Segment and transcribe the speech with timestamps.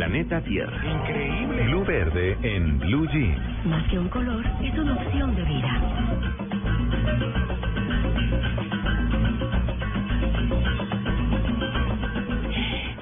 [0.00, 0.80] Planeta Tierra.
[0.82, 1.62] Increíble.
[1.64, 3.66] Blue Verde en Blue Jeans.
[3.66, 5.82] Más que un color, es una opción de vida.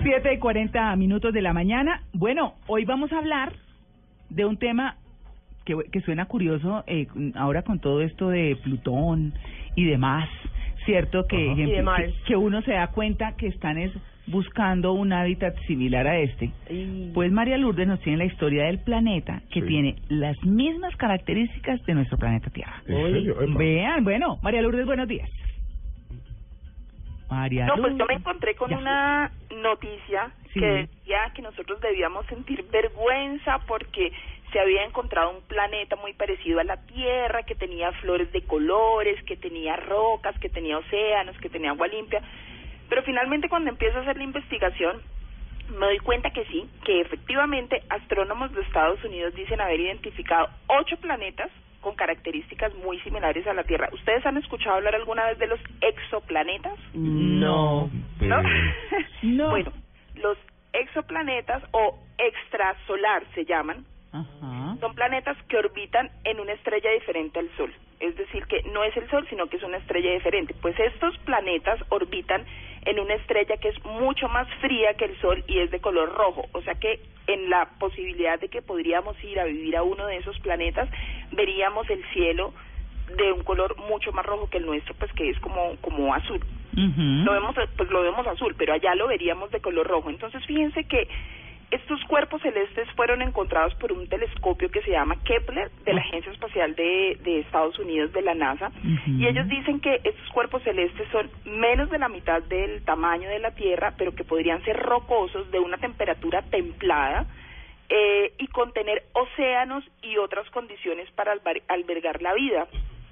[0.02, 2.02] Siete y 40 minutos de la mañana.
[2.14, 3.52] Bueno, hoy vamos a hablar
[4.30, 4.96] de un tema
[5.64, 9.34] que, que suena curioso eh, ahora con todo esto de Plutón
[9.76, 10.28] y demás,
[10.84, 11.28] ¿cierto?
[11.28, 13.92] Que, Y de que, que uno se da cuenta que están es
[14.30, 16.50] buscando un hábitat similar a este.
[17.14, 21.94] Pues María Lourdes nos tiene la historia del planeta que tiene las mismas características de
[21.94, 22.82] nuestro planeta Tierra.
[23.56, 25.28] Vean, bueno, María Lourdes, buenos días.
[27.30, 28.78] María No, pues yo me encontré con Ya.
[28.78, 30.60] una noticia Sí.
[30.60, 34.10] que decía que nosotros debíamos sentir vergüenza porque
[34.50, 39.22] se había encontrado un planeta muy parecido a la Tierra, que tenía flores de colores,
[39.24, 42.22] que tenía rocas, que tenía océanos, que tenía agua limpia.
[42.88, 45.00] Pero finalmente cuando empiezo a hacer la investigación,
[45.70, 50.96] me doy cuenta que sí, que efectivamente astrónomos de Estados Unidos dicen haber identificado ocho
[50.96, 53.88] planetas con características muy similares a la Tierra.
[53.92, 56.78] ¿Ustedes han escuchado hablar alguna vez de los exoplanetas?
[56.94, 57.90] No.
[58.20, 58.42] ¿no?
[59.22, 59.50] No.
[59.50, 59.72] bueno,
[60.16, 60.36] los
[60.72, 64.57] exoplanetas o extrasolar se llaman, Ajá.
[64.80, 67.72] Son planetas que orbitan en una estrella diferente al Sol.
[68.00, 70.54] Es decir, que no es el Sol, sino que es una estrella diferente.
[70.60, 72.44] Pues estos planetas orbitan
[72.84, 76.14] en una estrella que es mucho más fría que el Sol y es de color
[76.14, 76.46] rojo.
[76.52, 80.16] O sea que en la posibilidad de que podríamos ir a vivir a uno de
[80.16, 80.88] esos planetas,
[81.32, 82.54] veríamos el cielo
[83.16, 86.40] de un color mucho más rojo que el nuestro, pues que es como, como azul
[86.78, 90.84] lo vemos pues lo vemos azul pero allá lo veríamos de color rojo entonces fíjense
[90.84, 91.08] que
[91.70, 96.32] estos cuerpos celestes fueron encontrados por un telescopio que se llama Kepler de la Agencia
[96.32, 98.72] Espacial de, de Estados Unidos de la NASA.
[99.06, 103.38] Y ellos dicen que estos cuerpos celestes son menos de la mitad del tamaño de
[103.38, 107.26] la Tierra pero que podrían ser rocosos de una temperatura templada
[107.90, 111.32] eh, y contener océanos y otras condiciones para
[111.68, 112.66] albergar la vida.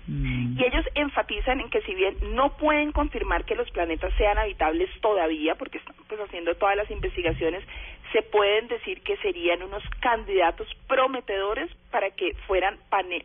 [0.08, 0.56] Mm.
[0.56, 4.88] y ellos enfatizan en que si bien no pueden confirmar que los planetas sean habitables
[5.00, 7.64] todavía, porque están pues haciendo todas las investigaciones,
[8.16, 12.78] se pueden decir que serían unos candidatos prometedores para que fueran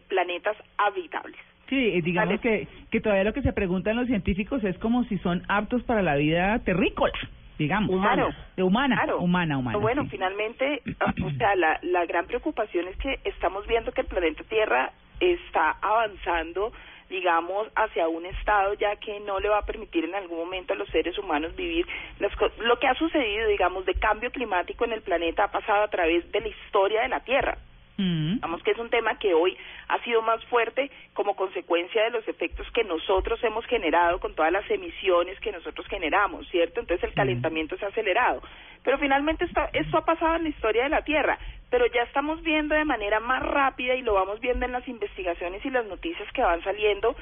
[0.09, 1.39] planetas habitables.
[1.69, 5.17] Sí, eh, digamos que, que todavía lo que se preguntan los científicos es como si
[5.19, 7.13] son aptos para la vida terrícola,
[7.57, 7.89] digamos.
[7.89, 8.31] Humano.
[8.57, 9.19] De humana, Claro.
[9.19, 9.77] humana, humana.
[9.77, 10.09] Bueno, sí.
[10.09, 10.81] finalmente,
[11.25, 14.91] o sea, la, la gran preocupación es que estamos viendo que el planeta Tierra
[15.21, 16.73] está avanzando,
[17.11, 20.77] digamos, hacia un estado ya que no le va a permitir en algún momento a
[20.77, 21.85] los seres humanos vivir
[22.19, 25.89] las lo que ha sucedido, digamos, de cambio climático en el planeta ha pasado a
[25.89, 27.57] través de la historia de la Tierra.
[27.97, 29.55] Digamos que es un tema que hoy
[29.87, 34.51] ha sido más fuerte como consecuencia de los efectos que nosotros hemos generado con todas
[34.51, 36.79] las emisiones que nosotros generamos, ¿cierto?
[36.79, 38.41] Entonces el calentamiento se ha acelerado.
[38.83, 41.37] Pero finalmente esto, esto ha pasado en la historia de la Tierra,
[41.69, 45.63] pero ya estamos viendo de manera más rápida y lo vamos viendo en las investigaciones
[45.63, 47.15] y las noticias que van saliendo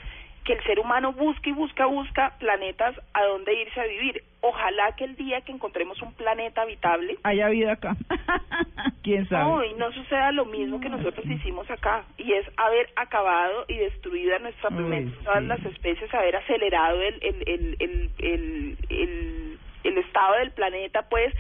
[0.50, 4.24] que el ser humano busca y busca, busca planetas a donde irse a vivir.
[4.42, 7.96] Ojalá que el día que encontremos un planeta habitable, Haya vida acá.
[9.04, 9.44] ¿Quién sabe?
[9.44, 13.78] no, y no suceda lo mismo que nosotros hicimos acá, y es haber acabado y
[13.78, 17.44] destruido a nuestra planeta, todas las especies, haber acelerado el, el,
[17.80, 21.32] el, el, el, estado del planeta, pues,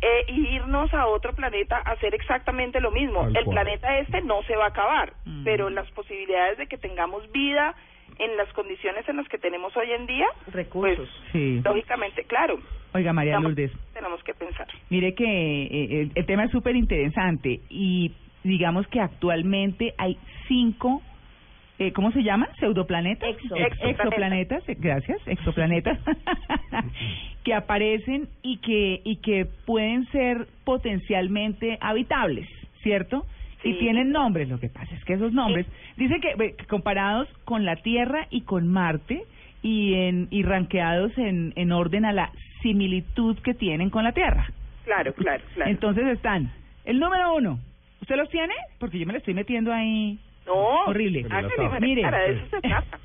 [0.00, 3.26] eh, y irnos a otro planeta a hacer exactamente lo mismo.
[3.26, 3.64] El cual.
[3.64, 5.44] planeta este no se va a acabar, Mm.
[5.44, 7.74] pero las posibilidades de que tengamos vida
[8.18, 10.96] en las condiciones en las que tenemos hoy en día, Recursos.
[11.08, 11.60] pues, Sí.
[11.64, 12.58] lógicamente, claro,
[12.94, 14.66] Oiga, María Estamos- Lourdes, tenemos que pensar.
[14.88, 20.16] mire que eh, el, el tema es súper interesante y digamos que actualmente hay
[20.48, 21.02] cinco,
[21.78, 22.48] eh, ¿cómo se llaman?
[22.58, 23.28] ¿Pseudoplanetas?
[23.28, 23.54] Exo.
[23.56, 25.98] Ex- exoplanetas, eh, gracias, exoplanetas,
[27.44, 32.48] que aparecen y que, y que pueden ser potencialmente habitables,
[32.82, 33.26] ¿cierto?
[33.66, 35.66] Y tienen nombres, lo que pasa es que esos nombres,
[35.96, 39.24] dice que, ve, que comparados con la Tierra y con Marte
[39.62, 42.30] y en y ranqueados en, en orden a la
[42.62, 44.50] similitud que tienen con la Tierra.
[44.84, 45.70] Claro, claro, claro.
[45.70, 46.52] Entonces están,
[46.84, 47.58] el número uno,
[48.00, 48.54] ¿usted los tiene?
[48.78, 50.18] Porque yo me lo estoy metiendo ahí.
[50.46, 50.54] No,
[50.86, 51.24] Horrible.
[51.24, 52.98] María Mire, Clara, de eso se trata.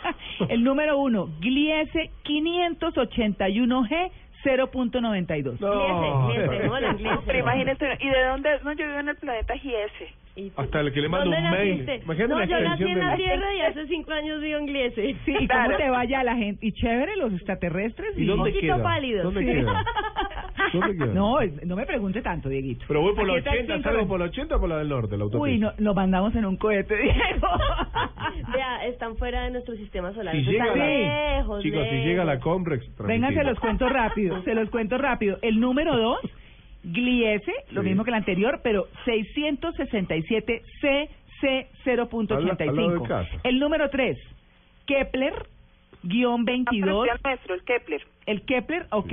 [0.48, 4.10] el número uno, Gliese 581G
[4.44, 5.58] 0.92.
[5.60, 6.28] No.
[6.28, 7.18] Gliese, gliese, no, la gliese.
[7.26, 8.50] Pero imagínese, ¿y de dónde?
[8.64, 10.12] No, yo vivo en el planeta Giese.
[10.36, 10.60] ¿Y tú?
[10.60, 12.00] Hasta el que le ¿Dónde un mail.
[12.04, 15.16] Imagínate no, la yo nací en la Tierra y hace cinco años vivo en Gliese.
[15.24, 15.76] Sí, ¿y cómo Claro.
[15.76, 16.64] te vaya la gente?
[16.64, 18.16] Y chévere, los extraterrestres.
[18.16, 18.82] ¿Y dónde poquito queda?
[18.82, 19.22] pálido.
[19.24, 19.46] ¿Dónde Sí.
[19.46, 19.84] queda?
[21.14, 22.84] No, es- no me pregunte tanto, Dieguito.
[22.88, 24.68] Pero voy por la Aquí está el 80, cinco- salgo por la 80 o por
[24.68, 25.42] la del norte, la autopista.
[25.42, 27.48] Uy, no, lo mandamos en un cohete, Diego.
[28.52, 30.34] Vea, están fuera de nuestro sistema solar.
[30.34, 32.06] Si Están llega la- lejos, Chicos, si lejos.
[32.06, 35.38] llega la Comrex, Venga, se los cuento rápido, se los cuento rápido.
[35.42, 36.20] El número dos,
[36.84, 37.88] Gliese, lo Sí.
[37.88, 41.56] mismo que el anterior, pero 667 CC Al-
[41.90, 43.02] al lado 0.85.
[43.02, 43.30] de casa.
[43.44, 44.16] El número tres,
[44.86, 45.34] Kepler,
[46.02, 48.02] guion Ah, pero 22, sí al nuestro, el Kepler.
[48.26, 49.12] el Kepler, ok.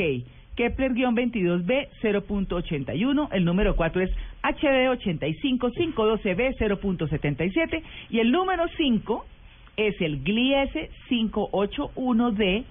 [0.56, 4.10] Kepler-22b 0.81, el número 4 es
[4.44, 9.25] HB85512b 0.77 y el número 5
[9.78, 12.63] es el Gliese 581d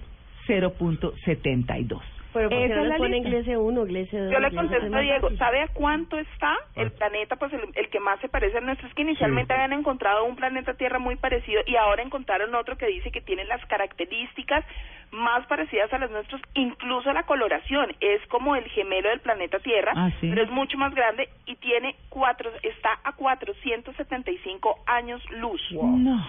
[0.47, 2.14] 0.72.
[2.35, 3.29] Pero ¿por qué Esa no es lista.
[3.29, 4.31] Gliese 1, Gliese 2?
[4.33, 5.01] Yo le contesto a 3?
[5.01, 7.37] Diego, ¿sabe a cuánto está el planeta?
[7.37, 10.35] Pues el, el que más se parece al nuestro es que inicialmente habían encontrado un
[10.35, 14.63] planeta Tierra muy parecido y ahora encontraron otro que dice que tiene las características
[15.11, 17.95] más parecidas a las nuestras, incluso la coloración.
[18.01, 20.29] Es como el gemelo del planeta Tierra, Ah, ¿sí?
[20.29, 25.61] pero es mucho más grande y tiene cuatro, está a 475 años luz.
[25.71, 26.25] No.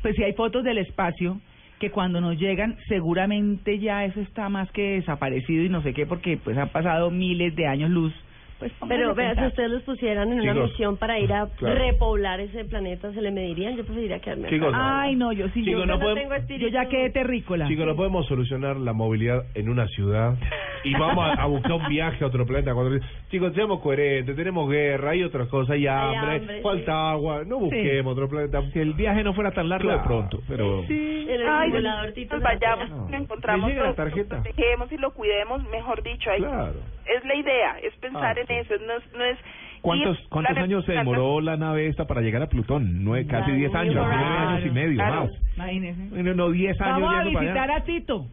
[0.00, 1.38] Pues si hay fotos del espacio
[1.84, 6.06] que cuando nos llegan seguramente ya eso está más que desaparecido y no sé qué
[6.06, 8.12] porque pues han pasado miles de años luz.
[8.58, 11.74] Pues Pero vea, si ustedes los pusieran en una misión para ir a claro.
[11.74, 13.76] repoblar ese planeta, ¿se le medirían?
[13.76, 14.54] Yo preferiría quedarme acá.
[14.56, 16.66] Chicos, Ay, no, yo sí, Chicos, yo, no Yo podemos- tengo espíritu.
[16.66, 17.66] yo ya quedé terrícola.
[17.68, 20.36] Chicos, no podemos solucionar la movilidad en una ciudad
[20.84, 22.74] y vamos a, a buscar un viaje a otro planeta.
[22.74, 22.98] Cuando,
[23.30, 27.08] chicos, seamos coherentes, tenemos guerra, hay otras cosas, hay hambre, hambre, falta sí.
[27.12, 28.62] agua, no busquemos otro planeta.
[28.72, 30.84] Si el viaje no fuera tan largo de pronto, pero...
[30.86, 31.26] Sí.
[31.28, 32.06] El Ay, pues la
[32.40, 32.90] vayamos.
[32.90, 33.08] No.
[33.10, 34.36] lo encontramos, ¿Le llega la lo, tarjeta?
[34.36, 36.30] lo protegemos y lo cuidemos, mejor dicho.
[36.30, 36.74] ahí- Claro.
[37.06, 39.12] Es la idea, es pensar Ah, en eso, no es...
[39.14, 39.38] No es
[39.82, 43.04] ¿Cuántos, cuántos planet- años se demoró la nave esta para llegar a Plutón?
[43.04, 44.48] Nueve, casi La 10 años, New nueve Horizons.
[44.48, 45.20] años y medio Claro.
[45.24, 45.30] más.
[45.56, 46.34] Imagínese.
[46.34, 47.76] No, 10 años Vamos a para visitar allá.
[47.76, 48.26] a Tito.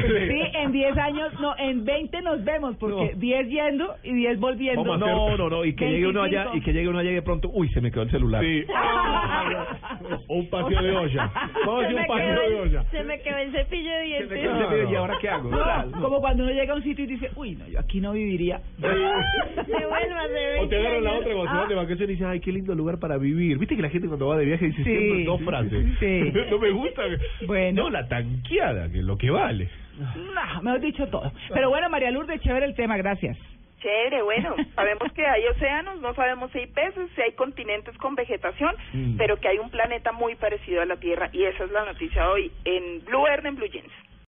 [0.00, 3.18] Sí, en 10 años, no, en 20 nos vemos, porque No.
[3.20, 4.84] 10 yendo y 10 volviendo.
[4.84, 6.56] Vamos, no, no, no, y que llegue uno allá, 25.
[6.56, 8.42] y que llegue uno allá y de pronto, uy, se me quedó el celular.
[8.44, 8.64] Sí.
[10.28, 11.32] un paseo de olla.
[11.66, 12.84] Vamos a Se hacer un me, paseo quedó de el, olla.
[12.90, 14.28] se me quedó el cepillo de Se me dientes.
[14.40, 15.50] quedó el celular, ¿Y ahora qué hago?
[15.50, 18.12] No, como cuando uno llega a un sitio y dice, uy, no, yo aquí no
[18.12, 18.60] viviría.
[18.78, 21.60] Devuélvase, O te agarran la 20 otra cuando se Ah.
[21.60, 23.58] van de vacaciones y dicen, ay, qué lindo lugar para vivir.
[23.58, 25.86] Viste que la gente cuando va de viaje dice Sí, siempre dos frases.
[26.00, 26.32] sí.
[26.50, 27.02] no me gusta.
[27.46, 27.84] Bueno.
[27.84, 29.68] No, la tanqueada, que es lo que vale.
[29.98, 31.32] No, me has dicho todo.
[31.52, 33.36] Pero bueno, María Lourdes, chévere el tema, gracias.
[33.80, 38.14] Chévere, bueno, sabemos que hay océanos, no sabemos si hay peces, si hay continentes con
[38.14, 39.16] vegetación, Mm.
[39.16, 42.28] pero que hay un planeta muy parecido a la Tierra y esa es la noticia
[42.30, 43.92] hoy en Blue Verde en Blue Jeans.